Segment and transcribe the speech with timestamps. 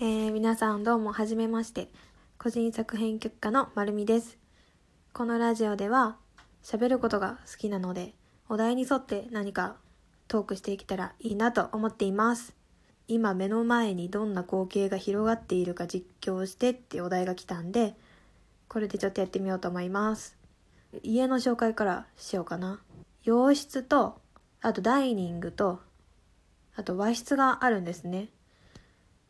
[0.00, 1.88] えー、皆さんどうもはじめまして。
[2.38, 4.38] 個人作編曲家のまるみです。
[5.12, 6.18] このラジオでは
[6.62, 8.14] 喋ることが好きなので
[8.48, 9.74] お題に沿って何か
[10.28, 12.54] トークしていけたらいいなと思っています。
[13.08, 17.96] 今目の前にどんな光景が広がっているか実況してってお題が来たんで
[18.68, 20.36] これでちょっとやってみようと思います。
[21.02, 22.80] 家の紹介からしようかな。
[23.24, 24.20] 洋室と
[24.60, 25.80] あとダイニングと
[26.76, 28.28] あと和室があるんですね。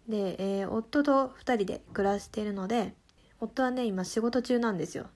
[0.08, 2.94] で、えー、夫と2人で暮らしているので
[3.40, 5.06] 夫はね今仕事中なんですよ。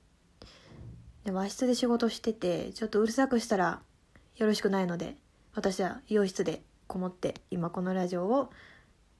[1.25, 3.81] で和室で仕事しててちょっとうるさくしたら
[4.37, 5.17] よろしくないので
[5.55, 8.51] 私は洋室でこもって今このラジオを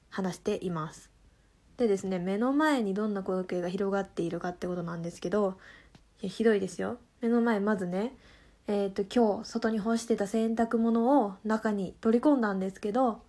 [0.09, 1.09] 話しています。
[1.77, 5.57] でですね目の前にどんな光景が広がっているかってことなんですけど
[6.19, 6.97] ひどいですよ。
[7.21, 8.15] 目の前まずね
[8.67, 13.21] えっ、ー、と今日外に干してた洗濯物を中に取り込んだんですけど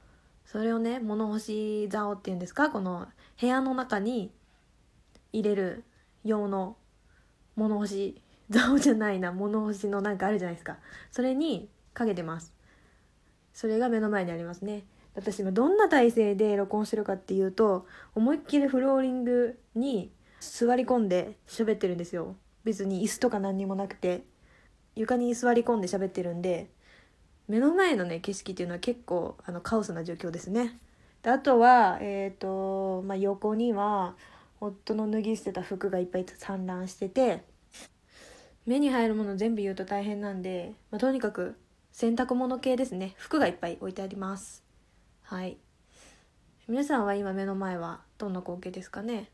[0.44, 2.70] それをね物干し竿っていうんですか？
[2.70, 3.08] この
[3.40, 4.30] 部屋の中に
[5.32, 5.84] 入れる
[6.24, 6.76] 用の
[7.56, 10.78] 物干し竿じゃないな物干しのなんかあるじゃないですか。
[11.10, 12.52] それにかけてます。
[13.52, 14.84] それが目の前にありますね。
[15.14, 22.36] 私今どんな体勢で録音してるかっていうと思いっきりフローリングに座り込んで喋ってるんですよ。
[22.64, 24.24] 別に椅子とか何にもなくて。
[24.96, 26.70] 床に座り込んで喋ってるんで
[27.48, 30.78] 目の前のね景色っていうのは結構あのカオスな状況ですね。
[31.22, 34.14] であとはえっ、ー、と、まあ、横には
[34.60, 37.42] 夫の脱ぎ捨てた服がいっぱい散乱してて
[38.66, 41.56] 目に入るもの全部言うと大変なんで、まあ、とにかく
[41.92, 43.14] 洗濯物系ですね。
[43.16, 44.64] 服がいっぱい置いてあります。
[45.22, 45.58] はい。
[46.66, 49.30] 皆さんは今目の前はどんな光景ですかね？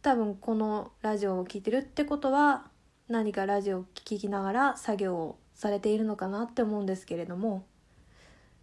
[0.00, 2.70] 多分このラジオを聴いてるってことは
[3.08, 7.66] 何かラジオを聴きながら作業をされているのかなって思うんですけれども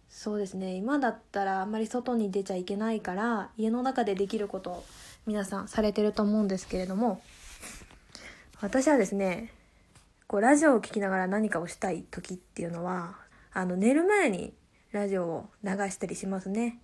[0.08, 0.74] そうですね。
[0.74, 4.84] 今だったらあんまり外に出ちゃいけないから家の中でできることを
[5.26, 7.20] 皆さんされてると思うんですけれども
[8.60, 9.52] 私はですね
[10.26, 13.16] こうラジオを聴きながら何かをしたい時っていうのは
[13.52, 14.54] あの寝る前に
[14.92, 16.78] ラジオを流したりしますね。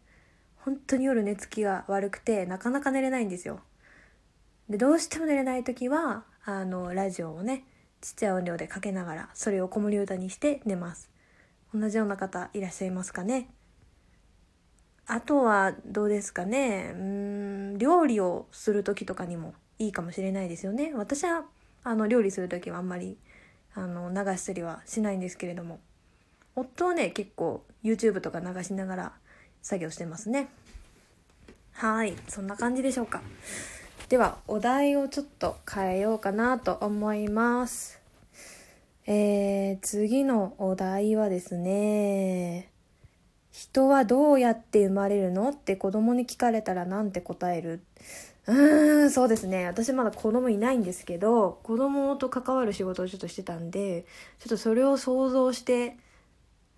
[0.56, 3.61] 本当に夜寝つきが悪くてなかなか寝れないんですよ。
[4.69, 7.65] でどうしても寝れない時はあのラジオをね
[8.03, 11.09] ちっちゃい音量でかけながらそれを子守歌にして寝ます。
[11.73, 13.49] 同じような方いらっしゃいますかね。
[15.07, 16.93] あとはどうですかね。
[16.95, 20.93] うん料理をする時とかにもいいかもしれないですよね。
[20.95, 21.45] 私は
[21.85, 23.17] あの料理する時はあんまり
[23.75, 25.81] あの流したりはしないんですけれども。
[26.57, 29.12] 夫はね結構 YouTube とか流しながら
[29.62, 30.49] 作業してますね。
[31.73, 33.23] はいそんな感じでしょうか。
[34.12, 37.99] ではお題をちょっと変えようかなと思います。
[39.06, 42.71] えー、次のお題はですね
[43.53, 47.81] 人はどうやって生まれるのって子供に聞かれたらなんて答える？
[48.49, 49.65] うーんそうですね。
[49.65, 54.05] 私まだ子供いないんですけど子供と関わる仕事をちょっとしてたんで
[54.41, 55.97] ちょっとそれを想像して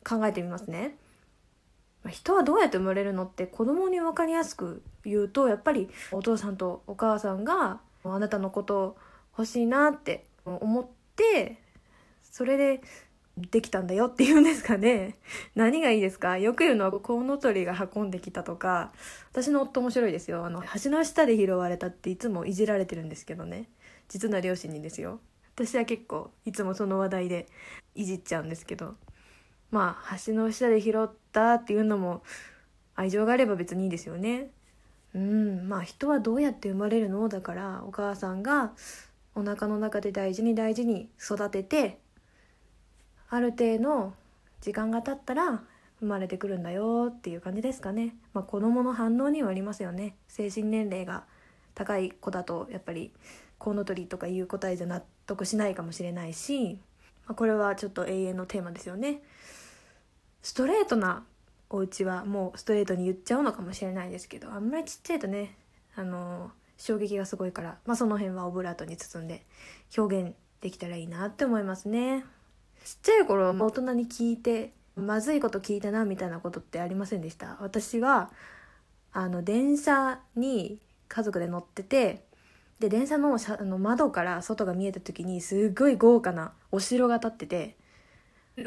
[0.09, 0.95] 考えてみますね。
[2.09, 8.97] 人はどうやって生まれるのって子供に分かりやすく言うとやっぱりお父さんとお母さんがあなたのこと
[9.37, 11.59] 欲しいなって思って
[12.23, 12.83] それで
[13.37, 15.17] できたんだよって言うんですかね。
[15.57, 16.39] 何がいいですか？
[16.39, 18.93] よく言うのはコウノトリが運んできたとか。
[19.33, 20.47] 私の夫面白いですよ。
[20.47, 23.69] あの橋の下で拾われたっていつもいじられてるんですけどね。
[24.09, 25.19] 実の両親にですよ。
[25.57, 27.49] 私は結構いつもその話題で
[27.97, 28.95] いじっちゃうんですけど。
[29.71, 32.23] まあ橋の下で拾ったっていうのも
[32.95, 34.51] 愛情があれば別にいいですよね。
[35.15, 38.73] うんまあ人はどうやって生まれるのだからお母さんが
[39.35, 41.99] お腹の中で大事に大事に育てて
[43.31, 44.13] ある程度
[44.61, 45.63] 時間が経ったら
[46.01, 48.15] 生まれてくるんだよっていう感じですかね。
[48.33, 50.15] まあ、子供の反応にはありますよね。
[50.29, 51.25] 精神年齢が
[51.75, 53.13] 高い子だとやっぱり
[53.59, 56.79] コウノトリとかいう答えじゃ納得しないかもしれないし、
[57.27, 59.23] まあ、これはちょっと永遠のテーマですよね。
[60.43, 61.25] ストレートな
[61.71, 65.57] お家はもうストレートに言っちゃうのかもしれないですけどあんまりちっちゃいとね
[65.97, 69.45] あの衝撃がすごいから、まあ、その辺はオブラートに包んで
[69.97, 72.25] 表現できたらいいなって思いますね
[72.85, 77.57] ちっちゃい頃大人に聞いてまずいこと聞いたなみたいなことってありませんでした？
[77.61, 78.31] 私は
[79.13, 82.24] あの電車に家族で乗ってて
[82.79, 87.77] で電車のあの窓から外が見えた時にすっごい豪華なお城が建ってて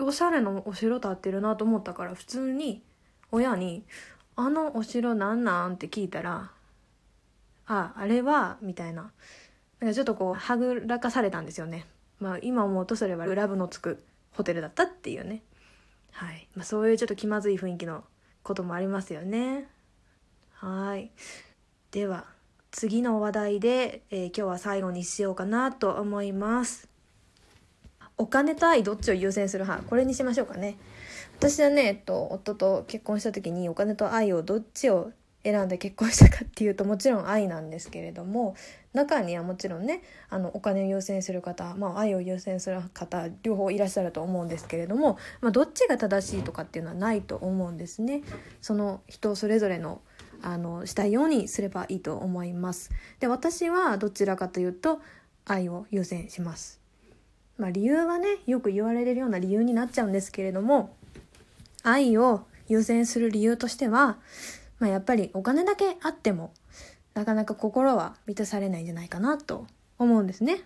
[0.02, 2.84] おしゃれなお城建ってるなと思ったから普通に
[3.32, 3.84] 親に
[4.36, 6.52] 「あのお城なんなん?」って聞いたら
[7.68, 9.12] 「ああれは」みたいな
[9.80, 11.86] なんかちょっとこうはぐらかされたんですよね。
[12.20, 15.44] まあ今思うとそれはラブのつくホテルだったっていうね。
[16.12, 16.48] はい。
[16.56, 18.04] まあそういうちょっと気まずい雰囲気の
[18.42, 19.70] こともありますよね。
[20.54, 21.12] はい
[21.92, 22.26] では
[22.72, 26.88] 次の話題で、えー、今日は最後にしようかなと思います。
[28.18, 29.88] お金と愛どっちを優先する派？
[29.88, 30.78] これにしましょうかね。
[31.38, 35.12] 私はね、えっと、夫と結婚した時にお金と愛をどっちを
[35.44, 38.56] 選んで結婚したかっていうともちろん愛なんですけれども
[38.94, 48.24] 中にはもちろんねあのお金を優先する方、まあ、愛を優先する方両方いらっしゃると思うんですけれども、まあ、どっちが正しいとかっていうのはないと思うんですね。
[48.62, 50.02] その人それぞれの
[50.42, 52.92] あのしたいようにすればいいと思います。
[53.20, 55.02] で私はどちらかというと
[55.46, 56.80] 愛を優先します。
[57.58, 60.96] まあ、理由はねよく言われるような理由になっちゃうんですけれども
[61.82, 64.18] 愛を優先する理由としては
[64.80, 66.54] まあ、やっぱりお金だけあっても
[67.14, 69.66] なかなか心は満たされないんじゃないかなと
[69.98, 70.62] 思うんですね。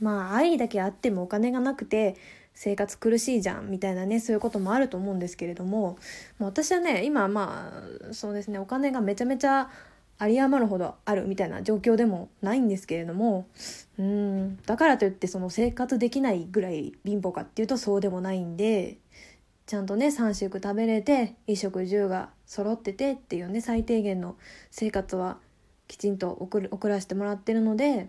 [0.00, 2.16] まあ愛だけあってもお金がなくて
[2.54, 5.98] 生活苦しいじゃんみたいなねそういうこともあると思うんですけれども、
[6.38, 7.72] 私はね今ま
[8.10, 9.70] あそうですねお金がめちゃめちゃ
[10.20, 13.48] 有り余るほどあるみたいな状況でもないんですけれども
[13.98, 18.98] うんだからといってその生活できないぐらい貧乏かっていうとそうでもないんで
[19.66, 24.36] ちゃんとね3食食べれて衣食住が揃っててっていうね最低限の
[24.70, 25.38] 生活は
[25.88, 28.08] きちんと送る送らせてもらってるので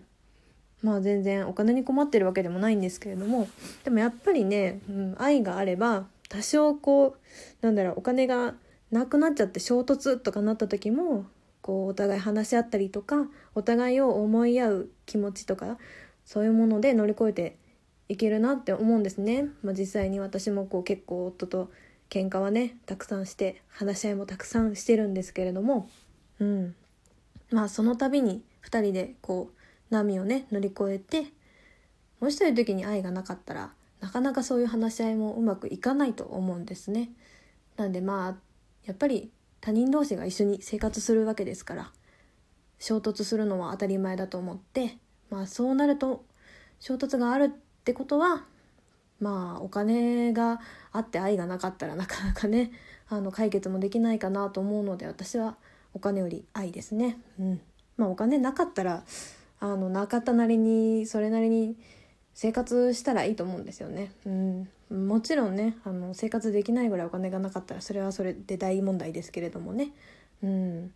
[0.82, 3.48] まあ全然お金に困ってるわけでもないんですけれども
[3.84, 7.16] でもやっぱりね、うん、愛があれば多少こ
[7.62, 8.54] うなんだろうお金が
[8.90, 11.24] なくなっちゃって衝突とかなった時も
[11.62, 15.78] こうお互い話し合ったりとかお互いを思い合う気持ちとか
[16.24, 17.56] そういうもので乗り越えて
[18.08, 19.46] いけるなって思うんですね。
[19.62, 21.70] まあ、実際に私もこう結構夫と
[22.10, 25.88] 喧嘩はねたくさんして話し合いもたくさんしてるんですけれども、
[26.38, 26.74] うん、
[27.50, 29.61] まあその度に2人でこう
[29.92, 31.26] 波をね乗り越えて
[32.20, 37.10] もしそういう時に愛がなかったらなかなかそういう話し合いもうまくいかないと思うんですね。
[37.76, 38.36] なんでまあ
[38.84, 39.30] やっぱり
[39.60, 41.92] 他人同士が一緒に生活するわけですから
[42.80, 44.98] 衝突するのは当たり前だと思って
[45.30, 46.24] まあそうなると
[46.80, 47.48] 衝突があるっ
[47.84, 48.44] てことは
[49.20, 50.60] まあお金が
[50.90, 52.72] あって愛がなかったらなかなかね
[53.08, 55.56] あの解決もできないかなと思うので私は
[55.94, 57.18] お金より愛ですね。
[57.38, 57.60] うん、
[57.96, 59.04] まあお金なかったら
[59.62, 61.76] あのなかったなりにそれなりに
[62.34, 64.10] 生活したらいいと思うんですよね。
[64.26, 69.92] うん、もちろんねあの生活できないぐらいお金がなかったらそれはそれで大問題ですけれどもね。
[70.42, 70.92] うん、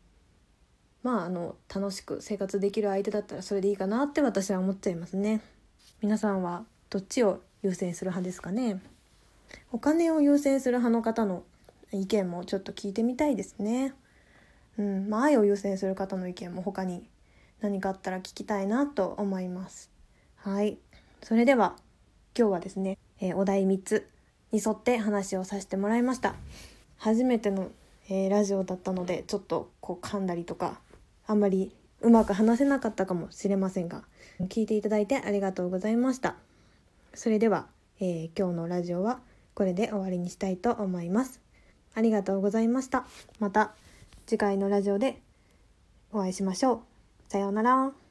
[1.04, 5.40] まああの楽しく生活できる相手だったらそれでいいかなって私は思っちゃいますね。
[6.02, 8.80] 皆さんはどっちを優先する派ですかね？
[9.70, 11.44] お金を優先する派の方の
[11.92, 13.94] 意見もちょっと聞いてみたいですね
[14.76, 17.08] うんまあ愛を優先する方の意見も他に
[17.60, 19.90] 何かあったら聞きたいなと思います
[20.36, 20.78] はい
[21.22, 21.76] それでは
[22.38, 24.08] 今日はですね、えー、お題3つ
[24.52, 26.34] に沿って話をさせてもらいました
[26.98, 27.70] 初めての、
[28.08, 30.78] えー、ラジオだったのでちょっとこう噛んだりとか
[31.26, 34.04] あんまりうまく話せなかったかもしれませんが
[34.42, 36.36] 聞いていただいてありがとうございました
[37.14, 37.66] それでは、
[37.98, 39.20] えー、今日のラジオは
[39.56, 41.40] これで終わりにしたいと思います。
[41.94, 43.06] ありがとうございました。
[43.40, 43.72] また
[44.26, 45.22] 次回のラジオで
[46.12, 46.95] お会いしましょう。
[47.28, 48.05] さようなら。